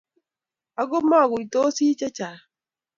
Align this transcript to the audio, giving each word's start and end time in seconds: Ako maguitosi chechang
Ako 0.81 0.95
maguitosi 1.09 1.85
chechang 1.99 2.39